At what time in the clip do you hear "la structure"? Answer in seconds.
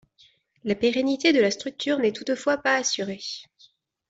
1.39-1.99